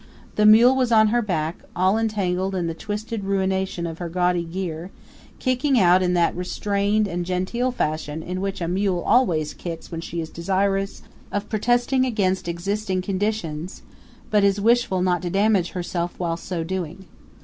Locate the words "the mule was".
0.35-0.91